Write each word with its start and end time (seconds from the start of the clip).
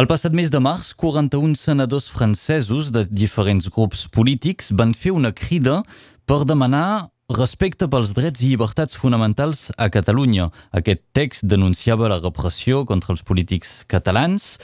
El 0.00 0.06
passat 0.08 0.32
mes 0.32 0.48
de 0.48 0.56
març, 0.64 0.94
41 0.96 1.58
senadors 1.60 2.06
francesos 2.08 2.86
de 2.88 3.02
diferents 3.10 3.66
grups 3.68 4.06
polítics 4.08 4.70
van 4.72 4.94
fer 4.96 5.10
una 5.12 5.28
crida 5.36 5.82
per 6.24 6.38
demanar 6.48 7.10
respecte 7.36 7.84
pels 7.92 8.14
drets 8.16 8.40
i 8.40 8.48
llibertats 8.48 8.96
fonamentals 8.96 9.66
a 9.76 9.90
Catalunya. 9.92 10.48
Aquest 10.72 11.04
text 11.12 11.44
denunciava 11.52 12.08
la 12.08 12.20
repressió 12.22 12.86
contra 12.88 13.12
els 13.12 13.20
polítics 13.20 13.82
catalans 13.92 14.54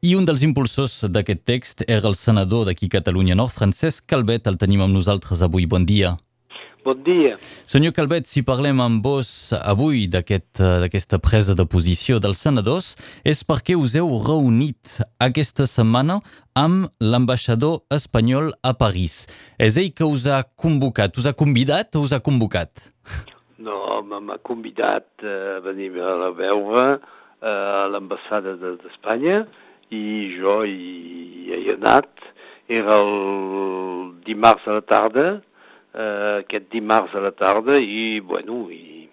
i 0.00 0.14
un 0.16 0.24
dels 0.24 0.46
impulsors 0.48 1.02
d'aquest 1.12 1.44
text 1.44 1.84
era 1.84 2.08
el 2.08 2.16
senador 2.16 2.64
d'aquí 2.64 2.88
Catalunya 2.88 3.36
Nord, 3.36 3.52
Francesc 3.52 4.08
Calvet, 4.08 4.48
el 4.48 4.56
tenim 4.56 4.86
amb 4.86 4.96
nosaltres 4.96 5.44
avui. 5.44 5.68
Bon 5.68 5.84
dia. 5.84 6.16
Bon 6.84 6.98
dia. 7.00 7.38
Senyor 7.64 7.94
Calvet, 7.96 8.26
si 8.28 8.42
parlem 8.44 8.76
amb 8.84 9.06
vos 9.06 9.28
avui 9.56 10.02
d'aquesta 10.12 10.82
aquest, 10.84 11.14
presa 11.24 11.54
de 11.56 11.64
posició 11.64 12.18
dels 12.20 12.42
senadors 12.44 12.90
és 13.24 13.40
perquè 13.48 13.72
us 13.72 13.94
heu 13.96 14.10
reunit 14.20 14.98
aquesta 15.16 15.64
setmana 15.64 16.18
amb 16.52 16.90
l'ambaixador 17.00 17.78
espanyol 17.88 18.50
a 18.60 18.74
París. 18.76 19.22
És 19.56 19.78
ell 19.80 19.94
que 19.96 20.04
us 20.04 20.26
ha 20.28 20.42
convocat, 20.44 21.16
us 21.16 21.24
ha 21.24 21.32
convidat 21.32 21.96
o 21.96 22.04
us 22.04 22.12
ha 22.12 22.20
convocat? 22.20 22.90
No, 23.56 24.02
m'ha 24.04 24.36
convidat 24.44 25.08
a 25.24 25.64
venir 25.64 25.88
a 26.04 26.12
la 26.20 26.30
veure 26.36 26.84
a 27.40 27.88
l'ambassada 27.88 28.58
d'Espanya 28.60 29.46
i 29.88 30.04
jo 30.36 30.60
hi 30.68 31.48
he 31.48 31.64
anat. 31.78 32.12
Era 32.68 33.00
el 33.00 34.14
dimarts 34.28 34.68
a 34.68 34.76
la 34.82 34.84
tarda, 34.84 35.28
eh, 35.94 36.42
aquest 36.42 36.70
dimarts 36.74 37.14
a 37.14 37.22
la 37.24 37.32
tarda 37.36 37.78
i, 37.80 38.20
bueno, 38.20 38.64
i, 38.74 39.06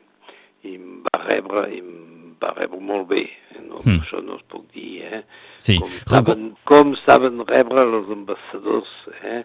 i 0.66 0.76
em 0.76 1.04
va 1.06 1.22
rebre, 1.24 1.68
em 1.78 2.34
va 2.42 2.54
rebre 2.58 2.82
molt 2.92 3.08
bé. 3.12 3.26
No, 3.62 3.80
mm. 3.86 4.02
Això 4.02 4.20
no 4.26 4.36
es 4.40 4.44
puc 4.52 4.66
dir, 4.76 5.04
eh? 5.06 5.22
Sí. 5.62 5.78
Com, 5.80 5.94
saben, 6.10 6.50
com 6.68 6.96
saben 7.06 7.40
rebre 7.48 7.86
els 7.86 8.10
ambaixadors, 8.12 8.92
eh? 9.22 9.44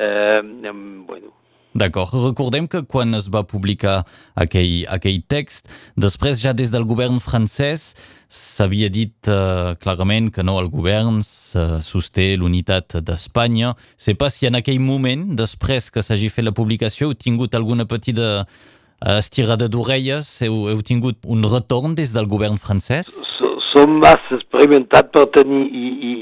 eh 0.00 0.40
bueno, 0.42 1.30
D'acord. 1.74 2.12
Recordem 2.12 2.66
que 2.68 2.82
quan 2.84 3.16
es 3.16 3.30
va 3.32 3.44
publicar 3.48 4.02
aquell, 4.36 4.82
aquell 4.92 5.22
text, 5.24 5.70
després 5.96 6.42
ja 6.44 6.52
des 6.52 6.72
del 6.72 6.84
govern 6.84 7.16
francès 7.22 7.94
s'havia 8.28 8.90
dit 8.92 9.12
uh, 9.28 9.72
clarament 9.80 10.28
que 10.32 10.44
no, 10.44 10.58
el 10.60 10.68
govern 10.72 11.20
sosté 11.24 12.34
l'unitat 12.36 12.98
d'Espanya. 13.04 13.72
Sé 13.96 14.14
pas 14.20 14.36
si 14.36 14.48
en 14.48 14.60
aquell 14.60 14.80
moment, 14.84 15.24
després 15.36 15.88
que 15.92 16.04
s'hagi 16.04 16.28
fet 16.32 16.44
la 16.44 16.54
publicació, 16.56 17.08
heu 17.08 17.16
tingut 17.16 17.56
alguna 17.56 17.88
petita 17.88 18.44
estirada 19.16 19.66
d'orelles, 19.68 20.28
heu, 20.46 20.68
heu 20.70 20.84
tingut 20.86 21.24
un 21.26 21.42
retorn 21.48 21.96
des 21.98 22.12
del 22.14 22.28
govern 22.30 22.60
francès? 22.60 23.10
Som 23.72 23.98
massa 24.04 24.36
experimentat 24.36 25.10
per 25.12 25.26
tenir 25.34 25.64
i, 25.66 25.88
i, 25.88 26.14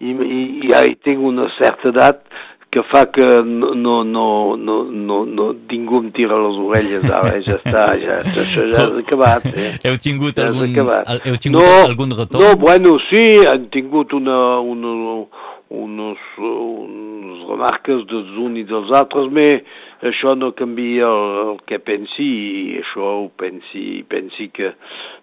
i, 0.00 0.12
i, 0.12 0.72
i 0.92 0.96
tinc 1.02 1.24
una 1.24 1.48
certa 1.56 1.90
edat 1.90 2.22
que 2.70 2.82
fa 2.86 3.04
que 3.06 3.24
no, 3.42 3.74
no, 3.74 4.04
no, 4.04 4.56
no, 4.56 4.84
no, 4.84 5.24
no 5.26 5.46
ningú 5.70 5.98
em 6.04 6.10
tira 6.14 6.38
les 6.38 6.58
orelles 6.62 7.06
ara, 7.10 7.32
ja 7.42 7.56
està, 7.58 7.86
ja, 7.98 8.20
això 8.22 8.66
ja 8.70 8.84
és 8.86 9.00
acabat. 9.02 9.48
Eh? 9.50 9.72
Heu 9.90 9.98
tingut, 9.98 10.38
ja 10.38 10.46
algun, 10.52 10.78
heu 10.78 11.40
tingut 11.42 11.58
no, 11.58 11.66
algun 11.88 12.14
retorn? 12.14 12.44
No, 12.44 12.54
bueno, 12.62 12.94
sí, 13.08 13.24
han 13.50 13.66
tingut 13.74 14.14
una, 14.14 14.38
una, 14.62 14.94
unes, 15.82 16.28
unes 16.38 17.09
remarques 17.50 18.06
dels 18.10 18.32
uns 18.38 18.62
i 18.62 18.64
dels 18.68 18.90
altres, 18.96 19.28
però 19.34 20.10
això 20.10 20.34
no 20.38 20.52
canvia 20.56 21.08
el, 21.08 21.24
el 21.44 21.58
que 21.68 21.78
pensi 21.84 22.26
i 22.26 22.78
això 22.80 23.08
ho 23.20 23.28
pensi, 23.40 24.02
pensi 24.08 24.48
que 24.54 24.72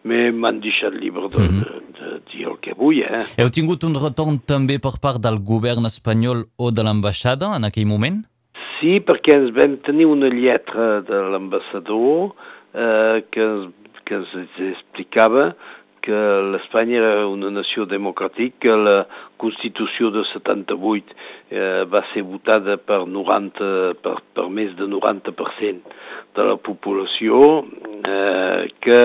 m'han 0.08 0.62
deixat 0.62 0.94
llibre 1.02 1.30
de, 1.34 1.42
mm 1.42 1.48
-hmm. 1.48 1.64
de, 1.98 2.00
de 2.00 2.20
dir 2.32 2.48
el 2.52 2.58
que 2.62 2.74
vull. 2.78 3.02
Eh? 3.02 3.24
Heu 3.42 3.50
tingut 3.50 3.84
un 3.84 3.96
retorn 3.96 4.40
també 4.46 4.78
per 4.80 4.96
part 5.02 5.20
del 5.22 5.40
govern 5.40 5.86
espanyol 5.86 6.46
o 6.58 6.72
de 6.72 6.84
l'ambaixada 6.84 7.56
en 7.56 7.64
aquell 7.64 7.88
moment? 7.88 8.26
Sí, 8.80 9.00
perquè 9.02 9.34
ens 9.34 9.52
vam 9.58 9.78
tenir 9.78 10.06
una 10.06 10.30
lletra 10.30 11.02
de 11.02 11.18
l'ambassador 11.32 12.36
eh, 12.74 13.24
que, 13.32 13.46
que 14.06 14.16
ens 14.16 14.32
explicava 14.74 15.56
que 16.08 16.20
l'Espanya 16.54 17.02
era 17.02 17.26
una 17.28 17.52
nació 17.52 17.84
democràtica, 17.90 18.62
que 18.64 18.76
la 18.80 18.98
Constitució 19.42 20.10
de 20.16 20.24
78 20.32 21.18
eh, 21.52 21.84
va 21.92 22.06
ser 22.14 22.24
votada 22.24 22.78
per, 22.80 23.02
90, 23.12 23.72
per, 24.04 24.16
per 24.34 24.46
més 24.48 24.72
de 24.80 24.88
90% 24.88 25.98
de 26.38 26.46
la 26.48 26.56
població, 26.64 27.42
eh, 28.08 28.70
que 28.80 29.02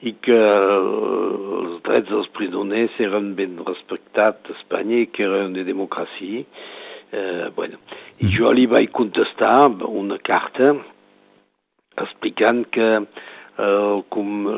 i 0.00 0.14
que 0.24 0.36
els 0.36 1.80
drets 1.84 2.08
dels 2.08 2.28
presoners 2.36 3.00
eren 3.04 3.34
ben 3.36 3.58
respectats 3.66 4.48
a 4.48 4.56
Espanya 4.56 5.02
i 5.02 5.10
que 5.12 5.26
era 5.26 5.42
una 5.48 5.64
democràcia. 5.64 6.44
Eh, 7.10 7.50
bueno, 7.56 7.80
I 8.20 8.28
mm. 8.28 8.32
jo 8.36 8.52
li 8.54 8.68
vaig 8.70 8.92
contestar 8.96 9.56
una 9.88 10.16
carta 10.24 10.72
explicant 12.00 12.64
que 12.72 12.88
el, 13.58 14.04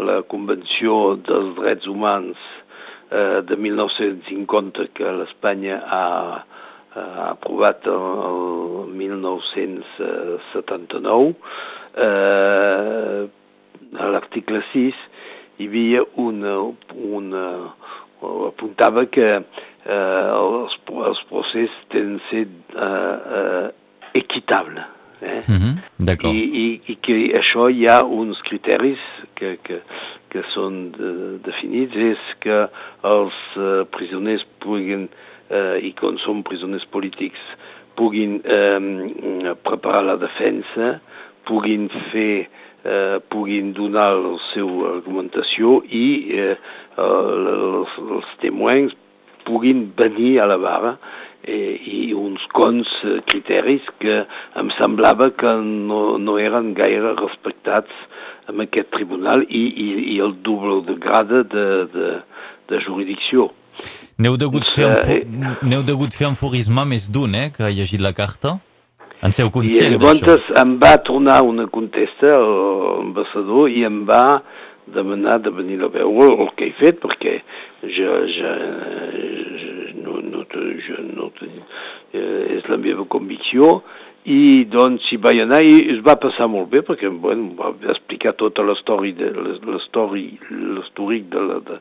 la 0.07 0.23
Convenció 0.29 1.17
dels 1.17 1.57
Drets 1.57 1.87
Humans 1.87 2.37
eh, 3.11 3.43
de 3.49 3.57
1950 3.57 4.87
que 4.97 5.05
l'Espanya 5.19 5.77
ha, 5.87 6.45
ha 6.95 7.31
aprovat 7.31 7.87
el 7.87 8.87
1979, 8.97 11.35
eh, 11.97 13.29
a 13.93 14.07
l'article 14.09 14.63
6 14.73 14.95
hi 15.59 15.67
havia 15.69 16.03
una, 16.17 16.73
una 17.19 17.45
apuntava 18.49 19.05
que 19.13 19.29
eh, 19.37 19.43
els, 19.93 20.73
els 21.11 21.21
processos 21.29 21.85
tenen 21.93 22.17
de 22.17 22.23
ser 22.31 22.47
eh, 22.49 23.19
eh, 23.39 23.69
equitables 24.23 25.02
Eh? 25.23 25.41
Mm 25.49 25.59
-hmm. 25.59 25.75
D'acord. 26.07 26.35
I, 26.35 26.45
i, 26.65 26.81
I 26.93 26.95
que 27.01 27.15
això 27.41 27.69
hi 27.71 27.87
ha 27.87 28.03
uns 28.05 28.41
criteris 28.49 28.99
que, 29.35 29.59
que, 29.63 29.81
que 30.29 30.43
són 30.55 30.91
de, 30.99 31.39
definits, 31.45 31.97
és 31.97 32.23
que 32.41 32.59
els 33.03 33.37
uh, 33.57 33.85
presoners 33.91 34.45
puguin, 34.59 35.09
uh, 35.51 35.77
i 35.79 35.93
quan 35.93 36.19
són 36.19 36.43
presoners 36.43 36.85
polítics, 36.91 37.41
puguin 37.95 38.41
um, 38.41 39.55
preparar 39.63 40.03
la 40.05 40.17
defensa, 40.17 41.01
puguin 41.45 41.89
fer 42.11 42.49
eh, 42.85 43.19
puguin 43.29 43.73
donar 43.73 44.13
la 44.19 44.37
seva 44.53 44.97
argumentació 44.97 45.81
i 45.87 46.07
eh, 46.35 46.57
els, 46.99 47.99
els 48.03 48.33
temoins 48.43 48.95
puguin 49.47 49.89
venir 49.99 50.37
a 50.43 50.49
la 50.51 50.59
vara 50.63 50.97
eh, 51.43 51.75
i 51.77 52.15
uns 52.15 52.43
cons 52.57 52.89
eh, 53.05 53.21
criteris 53.31 53.87
que 54.01 54.23
em 54.61 54.73
semblava 54.79 55.31
que 55.31 55.55
no, 55.63 56.19
no 56.19 56.39
eren 56.39 56.73
gaire 56.79 57.15
respectats 57.21 57.93
en 58.51 58.63
aquest 58.65 58.91
tribunal 58.95 59.45
i, 59.49 59.63
i, 59.71 59.89
i 60.17 60.21
el 60.23 60.37
doble 60.43 60.81
de 60.89 60.99
grada 61.01 61.43
de, 61.43 61.67
de, 61.93 62.11
de 62.71 62.83
jurisdicció. 62.87 63.51
N'heu 64.23 64.37
degut, 64.39 64.69
fer 64.69 64.87
un, 64.87 65.47
eh, 65.65 65.81
degut 65.87 66.15
fer 66.15 66.29
més 66.87 67.09
d'un, 67.09 67.35
eh, 67.35 67.51
que 67.55 67.65
ha 67.65 67.73
llegit 67.73 68.01
la 68.01 68.13
carta? 68.13 68.59
En 69.23 69.31
seu 69.31 69.51
conscient 69.55 69.97
d'això? 70.03 70.37
I 70.37 70.59
em 70.61 70.77
va 70.83 70.97
tornar 71.07 71.43
una 71.47 71.69
contesta 71.71 72.37
l'ambassador 72.43 73.71
i 73.71 73.85
em 73.87 74.03
va 74.05 74.43
demanar 74.93 75.39
de 75.41 75.51
venir 75.51 75.81
a 75.83 75.89
veure 75.89 76.43
el 76.43 76.51
que 76.59 76.69
he 76.69 76.73
fet, 76.81 76.99
perquè 77.01 77.39
jo, 77.83 78.17
jo, 78.35 78.51
no, 80.03 80.19
no, 80.27 80.42
jo 80.55 81.03
no 81.09 81.31
eh, 81.43 82.59
és 82.59 82.69
la 82.69 82.79
meva 82.81 83.07
convicció. 83.09 83.81
I 84.23 84.69
doncs 84.71 85.09
hi 85.11 85.19
vaig 85.19 85.41
anar 85.43 85.65
i 85.67 85.81
es 85.97 86.03
va 86.07 86.15
passar 86.23 86.47
molt 86.47 86.71
bé 86.71 86.85
perquè 86.87 87.11
bueno, 87.11 87.57
va 87.59 87.73
explicar 87.91 88.37
tota 88.39 88.63
l'història 88.63 89.17
de 89.19 89.33
l'històric 89.67 91.27
de, 91.33 91.43
la, 91.43 91.59
de, 91.67 91.79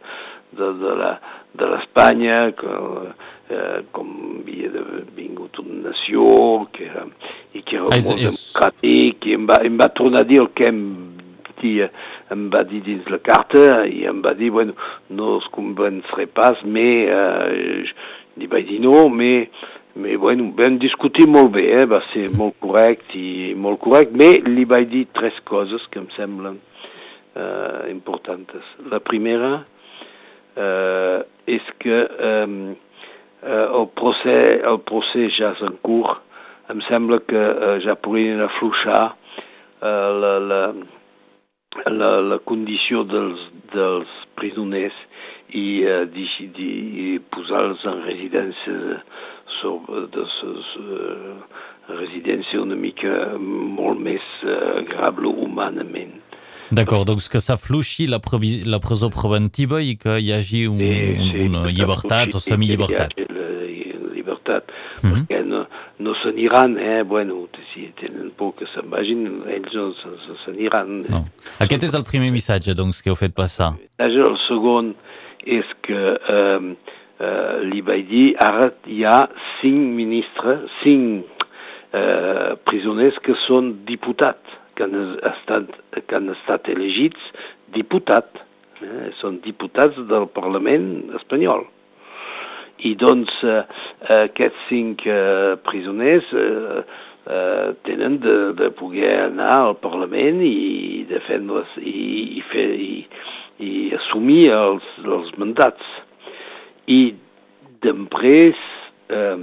de, 0.57 0.71
de 0.81 0.95
la 0.97 1.11
de 1.53 1.67
l'Espanya 1.67 2.39
eh, 2.47 3.83
com 3.91 4.09
havia 4.41 4.83
vingut 5.17 5.59
una 5.59 5.89
nació 5.89 6.23
que 6.71 6.87
era, 6.87 7.05
i 7.53 7.63
que 7.63 7.77
era 7.77 7.91
és, 7.97 8.07
molt 8.07 8.23
és... 8.23 8.31
democràtic 8.31 9.27
i 9.27 9.35
em 9.35 9.47
va, 9.49 9.59
em 9.67 9.79
va 9.79 9.89
tornar 9.97 10.23
a 10.23 10.29
dir 10.29 10.39
el 10.45 10.51
que 10.55 10.69
em 10.71 10.81
dia 11.61 11.91
em 12.31 12.47
va 12.53 12.63
dir 12.63 12.79
dins 12.85 13.09
la 13.11 13.19
carta 13.19 13.83
i 13.85 14.05
em 14.07 14.21
va 14.23 14.31
dir, 14.39 14.49
bueno, 14.55 14.73
no 15.11 15.35
es 15.41 15.47
convenceré 15.51 16.29
pas, 16.31 16.61
mais 16.63 17.11
eh, 17.11 17.83
li 18.39 18.47
vaig 18.51 18.67
dir 18.69 18.79
no, 18.83 19.07
mais, 19.09 19.49
mais 19.95 20.17
bueno, 20.19 20.51
vam 20.57 20.77
discutir 20.81 21.27
molt 21.27 21.51
bé, 21.55 21.65
eh? 21.81 21.87
va 21.89 22.01
ser 22.11 22.29
molt 22.37 22.57
correct 22.63 23.15
i 23.19 23.53
molt 23.57 23.81
correct, 23.83 24.15
mais 24.15 24.39
li 24.47 24.65
vaig 24.69 24.87
dir 24.91 25.07
tres 25.17 25.37
coses 25.49 25.83
que 25.91 25.99
em 25.99 26.07
semblen 26.15 26.59
eh, 27.35 27.91
importants. 27.91 28.71
La 28.91 29.01
primera 29.03 29.51
eh, 30.55 31.19
és 31.57 31.73
que 31.83 31.99
eh, 32.07 32.47
el, 33.41 33.87
procés, 33.97 34.61
el 34.67 34.81
procés 34.87 35.35
ja 35.39 35.53
és 35.59 35.65
en 35.67 35.77
que 37.27 37.41
eh, 37.41 37.77
ja 37.85 37.97
podrien 37.99 38.41
afluixar 38.45 39.03
eh, 39.11 40.09
la, 40.23 40.33
la, 40.39 40.61
la, 41.89 42.11
la 42.31 42.39
presoners 44.39 44.95
i 45.51 45.83
uh, 45.83 46.05
decidir 46.11 47.21
posar-los 47.35 47.83
en 47.85 48.03
residències 48.07 49.03
sobre, 49.61 50.07
de, 50.15 50.25
de, 50.25 51.35
residència 51.91 52.61
una 52.61 52.77
mica 52.79 53.37
molt 53.39 53.99
més 53.99 54.27
agradable 54.45 55.33
humanament. 55.43 56.19
D'acord, 56.71 57.03
doncs 57.09 57.27
que 57.27 57.41
s'afluixi 57.43 58.07
la, 58.07 58.21
la 58.71 58.79
presó 58.79 59.09
preventiva 59.11 59.81
i 59.83 59.97
que 59.99 60.15
hi 60.23 60.31
hagi 60.31 60.63
un, 60.71 60.79
sí, 60.79 61.31
sí, 61.33 61.47
una 61.49 61.65
llibertat 61.67 62.37
o 62.37 62.39
semillibertat. 62.39 63.25
Llibertat, 64.15 64.71
mm 65.01 65.09
-hmm. 65.09 65.25
perquè 65.27 65.43
no, 65.45 65.65
no 65.99 66.13
se 66.21 66.29
eh? 66.31 67.03
Bueno, 67.03 67.47
si 67.73 67.91
tenen 67.99 68.31
por 68.37 68.55
que 68.55 68.65
se'n 68.73 68.89
vagin, 68.89 69.43
ells 69.47 69.73
no 69.73 69.93
se, 69.93 70.09
se 70.45 70.51
n'aniran. 70.51 71.05
No. 71.09 71.25
Aquest 71.59 71.83
és 71.83 71.93
el 71.93 72.03
primer 72.03 72.31
missatge, 72.31 72.73
doncs, 72.73 73.01
que 73.01 73.09
heu 73.09 73.15
fet 73.15 73.33
passar. 73.33 73.75
El 73.97 74.37
segon 74.47 74.95
és 75.45 75.67
que 75.85 76.01
eh, 76.35 76.71
eh, 77.21 77.55
li 77.69 77.81
vaig 77.85 78.07
dir, 78.09 78.27
ara 78.41 78.71
hi 78.89 79.03
ha 79.07 79.17
cinc 79.59 79.93
ministres, 79.97 80.65
cinc 80.81 81.45
eh, 81.93 82.55
presoners 82.67 83.17
que 83.25 83.35
són 83.47 83.73
diputats 83.89 84.57
que 84.75 84.87
han 84.87 84.95
estat, 85.33 85.75
que 86.07 86.15
han 86.17 86.31
estat 86.33 86.69
elegits 86.71 87.29
diputat, 87.75 88.41
eh, 88.81 89.11
són 89.19 89.39
diputats 89.45 89.99
del 90.09 90.27
Parlament 90.33 91.13
espanyol. 91.19 91.67
I 92.81 92.95
doncs 92.97 93.33
eh, 93.45 93.61
aquests 94.23 94.67
cinc 94.71 95.05
eh, 95.05 95.57
presoners 95.67 96.31
eh, 96.33 96.81
eh, 97.29 97.67
tenen 97.85 98.17
de, 98.23 98.37
de 98.57 98.71
poder 98.79 99.11
anar 99.27 99.53
al 99.59 99.77
Parlament 99.83 100.41
i 100.41 101.05
defendre 101.11 101.67
i, 101.77 101.93
i, 102.39 102.45
fer, 102.49 102.67
i, 102.73 103.05
i 103.61 103.91
assumir 103.95 104.45
els, 104.55 104.87
els 105.05 105.29
mandats. 105.41 105.91
I 106.89 107.13
després 107.85 108.57
eh, 109.13 109.37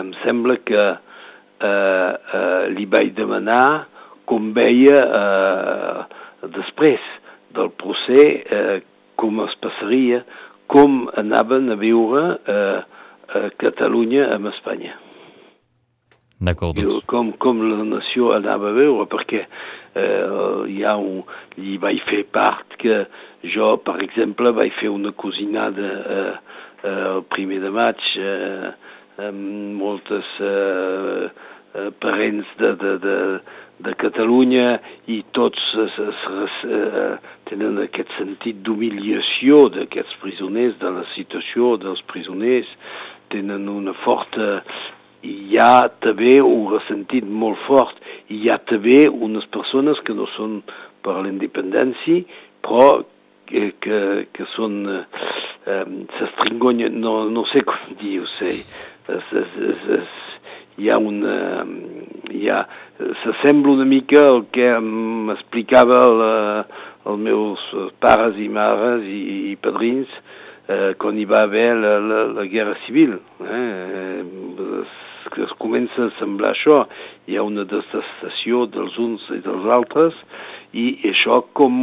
em 0.00 0.12
sembla 0.22 0.58
que 0.66 0.84
eh, 0.92 1.68
eh, 1.68 2.62
li 2.76 2.86
vaig 2.92 3.14
demanar 3.16 3.88
com 4.28 4.52
veia 4.56 5.00
eh, 5.02 6.00
després 6.54 7.02
del 7.56 7.70
procés, 7.80 8.42
eh, 8.48 8.80
com 9.20 9.42
es 9.44 9.54
passaria, 9.62 10.22
com 10.72 11.06
anaven 11.20 11.72
a 11.74 11.78
viure 11.80 12.22
eh, 12.48 12.82
a 13.32 13.48
Catalunya 13.60 14.30
amb 14.36 14.52
Espanya. 14.52 14.96
D'acord, 16.42 16.74
doncs... 16.78 17.02
Com, 17.10 17.30
com 17.38 17.60
la 17.62 17.84
nació 17.86 18.32
anava 18.34 18.72
a 18.72 18.76
veure, 18.76 19.06
perquè 19.10 19.44
eh, 19.94 20.70
hi 20.72 20.82
ha 20.84 20.96
un... 20.96 21.22
Li 21.60 21.76
vaig 21.80 22.00
fer 22.08 22.22
part 22.32 22.78
que 22.80 23.02
jo, 23.54 23.74
per 23.84 23.98
exemple, 24.04 24.54
vaig 24.56 24.72
fer 24.78 24.90
una 24.92 25.12
cosinada 25.12 25.90
eh, 26.16 26.34
eh, 26.84 27.02
el 27.16 27.24
primer 27.34 27.60
de 27.62 27.72
maig 27.74 28.00
eh, 28.18 28.72
amb 29.22 29.76
moltes 29.80 30.28
eh, 30.40 31.28
eh, 31.74 31.90
parents 32.00 32.48
de, 32.60 32.72
de, 32.80 32.94
de, 33.02 33.18
de 33.84 33.94
Catalunya 34.00 34.78
i 35.10 35.20
tots 35.36 35.62
es, 35.84 35.98
es, 36.06 36.24
es, 36.46 36.56
eh, 36.70 37.12
tenen 37.50 37.80
aquest 37.82 38.12
sentit 38.18 38.62
d'humiliació 38.64 39.66
d'aquests 39.74 40.18
presoners, 40.22 40.78
de 40.80 40.94
la 40.96 41.04
situació 41.16 41.76
dels 41.82 42.02
presoners, 42.12 42.70
tenen 43.34 43.68
una 43.68 43.96
forta... 44.06 44.62
Hi 45.22 45.54
ha 45.54 45.86
també 46.02 46.40
un 46.42 46.64
ressentit 46.72 47.22
molt 47.22 47.60
fort, 47.68 48.00
hi 48.32 48.48
ha 48.50 48.58
també 48.70 49.04
unes 49.08 49.46
persones 49.54 50.00
que 50.06 50.14
no 50.16 50.28
són 50.36 50.60
per 51.04 51.18
l'independència, 51.24 52.24
però 52.64 53.02
que, 53.50 53.72
que, 53.82 54.00
que 54.32 54.48
són... 54.56 54.82
Eh, 55.62 55.84
s'estringonyen, 56.18 56.96
no, 56.98 57.28
no 57.30 57.44
sé 57.52 57.62
com 57.66 57.92
dir-ho, 58.00 58.26
hi 60.78 60.88
ha 60.90 60.98
una... 60.98 61.36
Hi 62.32 62.48
ha, 62.50 62.62
s'assembla 63.22 63.76
una 63.76 63.86
mica 63.86 64.24
el 64.32 64.46
que 64.54 64.68
m'explicava 64.80 66.00
els 66.08 67.18
meus 67.20 67.62
pares 68.02 68.38
i 68.40 68.48
mares 68.50 69.04
i, 69.06 69.20
i 69.52 69.56
padrins 69.62 70.10
eh, 70.72 70.94
quan 71.02 71.18
hi 71.18 71.26
va 71.28 71.42
haver 71.46 71.68
la, 71.76 71.94
la, 72.00 72.20
la 72.38 72.46
guerra 72.50 72.76
civil. 72.86 73.18
Eh? 73.42 74.22
Es, 75.32 75.38
es 75.44 75.52
comença 75.58 76.06
a 76.06 76.12
semblar 76.18 76.52
això. 76.52 76.82
Hi 77.28 77.36
ha 77.36 77.42
una 77.42 77.64
detestació 77.64 78.66
dels 78.66 78.98
uns 78.98 79.24
i 79.34 79.40
dels 79.44 79.68
altres 79.70 80.16
i 80.72 80.98
això 81.10 81.42
com, 81.52 81.76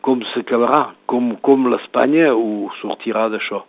com 0.00 0.22
s'acabarà, 0.32 0.92
com, 1.06 1.36
com 1.44 1.68
l'Espanya 1.72 2.32
ho 2.34 2.70
sortirà 2.80 3.28
d'això. 3.32 3.64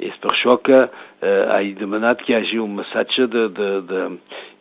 És 0.00 0.16
per 0.22 0.30
això 0.32 0.56
que 0.64 0.78
eh, 0.80 1.44
he 1.60 1.74
demanat 1.76 2.22
que 2.24 2.32
hi 2.32 2.38
hagi 2.38 2.60
un 2.62 2.72
missatge 2.78 3.26
de, 3.28 3.48
de, 3.52 3.70
de, 3.90 4.04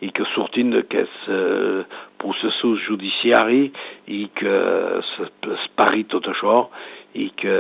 i 0.04 0.10
que 0.12 0.28
surtin 0.34 0.74
d'aquests 0.74 1.30
eh, 1.32 1.84
processos 2.20 2.84
judiciaris 2.90 3.72
i 4.12 4.26
que 4.36 4.56
es 5.08 5.68
pari 5.80 6.04
tot 6.12 6.28
això 6.34 6.66
i 7.16 7.30
que 7.40 7.56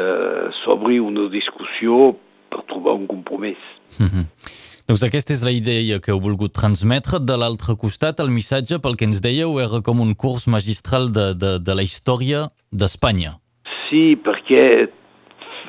s'obri 0.59 0.99
una 0.99 1.29
discussió 1.31 2.11
per 2.51 2.65
trobar 2.67 2.99
un 2.99 3.07
compromís. 3.07 3.61
Mm 3.97 4.11
-hmm. 4.11 4.58
Doncs 4.89 5.03
aquesta 5.05 5.35
és 5.35 5.43
la 5.45 5.51
idea 5.53 5.99
que 6.01 6.09
heu 6.09 6.17
volgut 6.17 6.49
transmetre. 6.57 7.19
De 7.21 7.35
l'altre 7.37 7.75
costat, 7.77 8.23
el 8.23 8.31
missatge, 8.33 8.79
pel 8.81 8.95
que 8.97 9.05
ens 9.05 9.19
dèieu, 9.21 9.51
era 9.61 9.83
com 9.85 9.99
un 10.01 10.15
curs 10.17 10.47
magistral 10.49 11.11
de, 11.13 11.27
de, 11.37 11.51
de 11.61 11.75
la 11.77 11.85
història 11.85 12.47
d'Espanya. 12.73 13.35
Sí, 13.83 14.17
perquè 14.25 14.63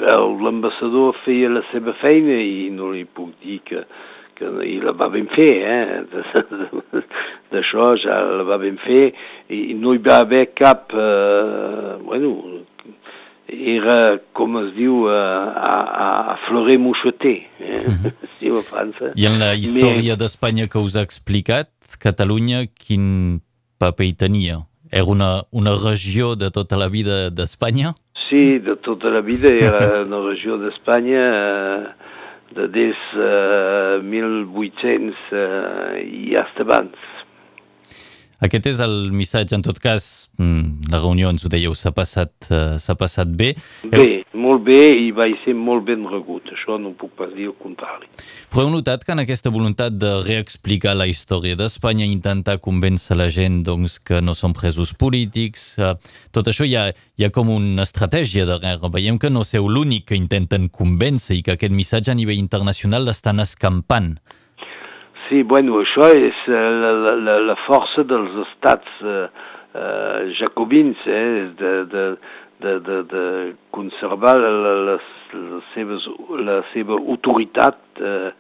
l'ambaixador 0.00 1.20
feia 1.26 1.52
la 1.52 1.61
seva 1.69 1.93
feina 2.00 2.38
i 2.40 2.70
no 2.72 2.94
li 2.94 3.05
puc 3.05 3.37
dir 3.44 3.58
que, 3.69 3.84
que 4.40 4.55
i 4.64 4.81
la 4.81 4.96
va 4.96 5.11
ben 5.12 5.28
fer, 5.37 5.52
eh? 5.69 6.00
D'això 7.52 7.93
ja 8.00 8.23
la 8.40 8.49
va 8.49 8.56
ben 8.64 8.81
fer 8.87 9.11
i 9.52 9.76
no 9.76 9.93
hi 9.93 10.00
va 10.00 10.23
haver 10.25 10.46
cap, 10.56 10.96
eh, 10.96 11.93
bueno, 12.08 12.32
era, 13.76 14.00
com 14.32 14.62
es 14.64 14.73
diu, 14.81 15.11
eh, 15.12 15.23
a, 15.69 15.78
a, 16.08 16.11
a 16.38 16.43
florer 16.49 16.81
moucheté, 16.81 17.37
eh? 17.61 18.14
Diu 18.40 18.56
a 18.58 18.64
França. 18.64 19.12
I 19.16 19.26
en 19.28 19.38
la 19.40 19.52
història 19.54 20.16
d'Espanya 20.16 20.69
que 20.72 20.81
us 20.81 20.96
ha 20.96 21.04
explicat, 21.06 21.70
Catalunya, 22.00 22.64
quin 22.72 23.40
paper 23.81 24.06
hi 24.08 24.14
tenia? 24.16 24.60
Era 24.90 25.06
una, 25.12 25.31
una 25.52 25.75
regió 25.78 26.34
de 26.37 26.50
tota 26.50 26.78
la 26.81 26.88
vida 26.88 27.28
d'Espanya? 27.31 27.94
Sí, 28.28 28.58
de 28.62 28.76
tota 28.82 29.10
la 29.10 29.20
vida 29.20 29.50
era 29.50 30.02
una 30.06 30.22
regió 30.26 30.58
d'Espanya 30.58 31.25
eh, 31.31 32.11
de 32.56 32.66
des 32.75 32.99
eh, 33.14 34.00
1800 34.02 35.14
eh, 35.32 36.02
i 36.04 36.35
fins 36.35 36.64
abans. 36.66 37.09
Aquest 38.40 38.70
és 38.70 38.78
el 38.80 39.11
missatge, 39.12 39.52
en 39.52 39.62
tot 39.62 39.76
cas, 39.78 40.30
mm, 40.38 40.88
la 40.90 41.00
reunió, 41.02 41.28
ens 41.28 41.44
ho 41.44 41.50
dèieu, 41.52 41.75
s'ha 41.76 41.92
passat, 41.92 42.32
uh, 42.49 42.97
passat 42.97 43.28
bé. 43.28 43.54
Bé, 43.85 44.25
molt 44.32 44.64
bé 44.64 44.78
i 44.97 45.11
va 45.12 45.26
ser 45.44 45.52
molt 45.54 45.85
ben 45.85 46.06
regut, 46.09 46.49
això 46.49 46.78
no 46.80 46.94
puc 46.97 47.12
pas 47.18 47.28
dir 47.37 47.50
el 47.50 47.54
contrari. 47.61 48.09
Però 48.49 48.64
heu 48.64 48.73
notat 48.73 49.04
que 49.04 49.12
en 49.12 49.20
aquesta 49.20 49.52
voluntat 49.52 49.92
de 49.92 50.23
reexplicar 50.25 50.97
la 50.97 51.06
història 51.06 51.54
d'Espanya, 51.54 52.09
intentar 52.09 52.59
convèncer 52.64 53.16
la 53.16 53.28
gent 53.28 53.62
doncs, 53.62 53.99
que 54.00 54.23
no 54.23 54.35
són 54.35 54.56
presos 54.56 54.94
polítics, 54.94 55.76
uh, 55.78 55.92
tot 56.32 56.49
això 56.49 56.64
hi 56.64 56.76
ha, 56.76 56.88
hi 57.18 57.25
ha 57.25 57.30
com 57.30 57.52
una 57.52 57.85
estratègia 57.85 58.49
darrere. 58.49 58.88
Veiem 58.88 59.18
que 59.18 59.28
no 59.28 59.44
sou 59.44 59.68
l'únic 59.68 60.09
que 60.09 60.16
intenten 60.16 60.70
convèncer 60.73 61.37
i 61.37 61.42
que 61.42 61.59
aquest 61.59 61.76
missatge 61.76 62.11
a 62.11 62.16
nivell 62.16 62.40
internacional 62.40 63.04
l'estan 63.04 63.44
escampant. 63.44 64.16
Sí, 65.30 65.44
bueno, 65.46 65.76
això 65.78 66.08
és 66.10 66.38
uh, 66.50 66.54
la, 66.82 67.12
la, 67.14 67.34
la 67.52 67.54
força 67.62 68.02
dels 68.02 68.32
estats 68.49 68.96
uh, 69.06 69.28
uh, 69.78 70.25
jacobins, 70.40 70.99
eh, 71.06 71.44
de, 71.60 71.70
de, 71.92 72.02
de, 72.64 72.72
de, 72.88 72.96
de 73.12 73.22
conservar 73.70 74.32
la, 74.42 74.50
la, 74.64 74.72
les 74.88 75.06
seves, 75.70 76.08
la 76.42 76.56
seva 76.72 76.99
autoritat 76.99 77.78
uh, 78.02 78.32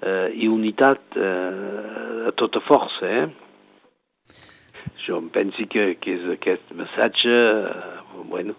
uh, 0.00 0.24
i 0.32 0.48
unitat 0.48 1.20
uh, 1.20 2.30
a 2.30 2.32
tota 2.40 2.64
força. 2.64 3.12
Eh? 3.12 4.40
Jo 5.04 5.20
em 5.20 5.28
penso 5.34 5.68
que, 5.68 5.90
que 6.00 6.16
és 6.16 6.30
aquest 6.32 6.72
missatge, 6.80 7.36
uh, 7.36 8.24
bueno, 8.32 8.56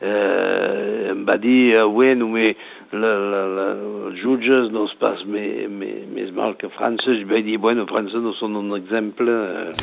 eh, 0.00 1.08
em 1.14 1.24
va 1.24 1.40
dir, 1.40 1.72
uh, 1.80 1.88
bueno, 1.88 2.28
mais 2.28 2.60
la, 2.92 3.12
la, 3.32 3.40
la, 3.46 3.66
els 4.08 4.20
jutges 4.22 4.70
no 4.74 4.84
es 4.88 4.94
pas 5.00 5.22
més, 5.30 5.68
més, 5.70 6.04
més 6.10 6.30
mal 6.34 6.56
que 6.58 6.70
França. 6.74 7.14
Jo 7.14 7.28
vaig 7.30 7.46
dir, 7.46 7.58
bueno, 7.62 7.86
França 7.90 8.20
no 8.22 8.34
són 8.38 8.58
un 8.58 8.74
exemple 8.78 9.34
eh, 9.70 9.74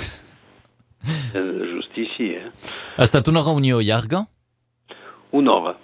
de 1.34 1.72
justícia. 1.74 2.48
Eh? 2.48 2.72
Ha 2.98 3.08
estat 3.08 3.32
una 3.32 3.46
reunió 3.46 3.80
llarga? 3.82 4.26
Una 5.32 5.56
hora. 5.56 5.76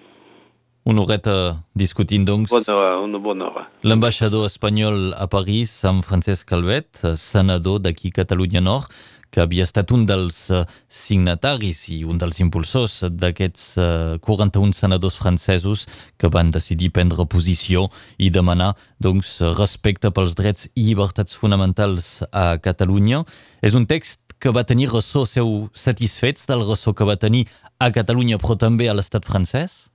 Una 0.86 1.02
horeta 1.06 1.64
discutint, 1.80 2.26
doncs, 2.28 2.50
Bona 2.52 2.74
hora, 2.76 3.00
una 3.00 3.18
bona 3.20 3.46
hora. 3.48 3.62
l'ambaixador 3.88 4.46
espanyol 4.50 5.14
a 5.16 5.28
París, 5.32 5.72
Sant 5.72 6.02
Francesc 6.04 6.46
Calvet, 6.50 7.00
eh, 7.04 7.16
senador 7.16 7.80
d'aquí 7.80 8.12
Catalunya 8.12 8.60
Nord, 8.60 8.92
que 9.32 9.42
havia 9.42 9.64
estat 9.64 9.90
un 9.96 10.04
dels 10.06 10.50
eh, 10.52 10.66
signataris 10.90 11.88
i 11.90 12.04
un 12.04 12.20
dels 12.22 12.42
impulsors 12.44 13.00
d'aquests 13.10 13.64
eh, 13.80 14.18
41 14.22 14.74
senadors 14.76 15.16
francesos 15.18 15.88
que 16.20 16.28
van 16.30 16.52
decidir 16.52 16.92
prendre 16.92 17.26
posició 17.26 17.88
i 18.20 18.30
demanar 18.30 18.74
doncs, 19.00 19.40
respecte 19.58 20.12
pels 20.12 20.36
drets 20.36 20.68
i 20.76 20.84
llibertats 20.90 21.34
fonamentals 21.40 22.24
a 22.32 22.58
Catalunya. 22.62 23.24
És 23.64 23.74
un 23.74 23.88
text 23.88 24.36
que 24.38 24.52
va 24.52 24.66
tenir 24.68 24.92
ressò 24.92 25.24
seu 25.26 25.70
satisfets 25.74 26.46
del 26.52 26.68
ressò 26.68 26.92
que 26.94 27.08
va 27.08 27.16
tenir 27.16 27.48
a 27.80 27.90
Catalunya 27.96 28.38
però 28.38 28.60
també 28.60 28.92
a 28.92 28.94
l'estat 28.94 29.24
francès? 29.26 29.93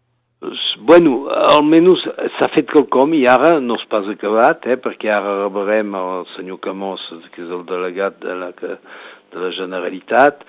Bueno, 0.88 1.26
almenys 1.28 2.00
s'ha 2.38 2.47
fet 2.54 2.71
quelcom 2.73 3.11
i 3.12 3.26
ara 3.28 3.59
no 3.61 3.75
és 3.76 3.83
pas 3.92 4.07
acabat, 4.09 4.62
eh, 4.73 4.78
perquè 4.80 5.11
ara 5.12 5.35
rebrem 5.42 5.92
el 5.99 6.23
senyor 6.33 6.62
Camós, 6.64 7.02
que 7.35 7.42
és 7.45 7.50
el 7.52 7.66
delegat 7.68 8.16
de 8.23 8.37
la, 8.40 8.49
de 8.57 9.42
la 9.42 9.50
Generalitat, 9.59 10.47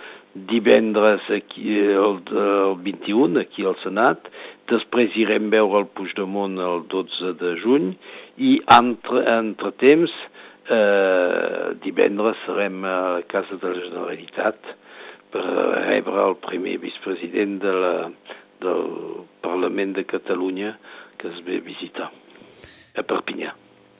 divendres 0.47 1.27
aquí, 1.35 1.75
el, 1.91 2.21
el 2.31 2.79
21 2.87 3.43
aquí 3.43 3.67
al 3.67 3.75
Senat, 3.83 4.31
després 4.71 5.19
irem 5.19 5.51
veure 5.51 5.83
el 5.83 5.91
Puigdemont 5.91 6.55
el 6.69 6.87
12 6.87 7.35
de 7.43 7.55
juny 7.59 7.91
i 8.39 8.55
entre, 8.79 9.27
entre 9.35 9.75
temps 9.83 10.17
eh, 10.71 11.75
divendres 11.83 12.39
serem 12.45 12.79
a 12.87 12.99
la 13.17 13.23
Casa 13.27 13.59
de 13.59 13.75
la 13.75 13.87
Generalitat 13.89 14.75
per 15.35 15.43
rebre 15.43 16.29
el 16.29 16.39
primer 16.47 16.79
vicepresident 16.79 17.59
de 17.59 17.79
la, 17.83 17.95
del 18.61 19.25
Parlament 19.45 19.95
de 19.97 20.05
Catalunya 20.05 20.77
que 21.19 21.27
es 21.31 21.41
ve 21.45 21.59
visitar 21.63 22.11
a 22.95 23.03
Perpinyà. 23.03 23.55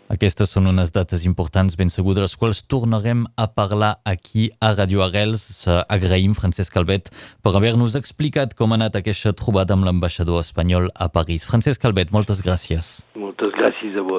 Aquestes 0.09 0.49
són 0.49 0.65
unes 0.71 0.89
dates 0.89 1.21
importants, 1.27 1.75
ben 1.77 1.91
segur, 1.93 2.15
de 2.17 2.23
les 2.23 2.33
quals 2.33 2.63
tornarem 2.65 3.27
a 3.37 3.45
parlar 3.53 3.91
aquí 4.09 4.47
a 4.57 4.71
Radio 4.73 5.03
Arrels. 5.05 5.43
Agraïm 5.85 6.33
Francesc 6.33 6.73
Calvet 6.73 7.11
per 7.45 7.53
haver-nos 7.53 7.93
explicat 7.99 8.55
com 8.57 8.73
ha 8.73 8.79
anat 8.79 8.97
aquesta 8.97 9.35
trobada 9.37 9.77
amb 9.77 9.85
l'ambaixador 9.85 10.41
espanyol 10.41 10.89
a 10.97 11.11
París. 11.13 11.45
Francesc 11.45 11.85
Calvet, 11.85 12.09
moltes 12.09 12.41
gràcies. 12.41 13.03
Moltes 13.13 13.53
gràcies 13.53 14.01
a 14.01 14.01
vos. 14.01 14.09